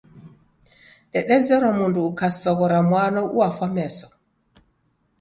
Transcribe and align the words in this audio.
Dedezerwa 1.11 1.69
mundu 1.77 1.99
ukasoghora 2.11 2.77
mwano 2.87 3.21
uwafwa 3.35 3.67
meso. 3.75 4.07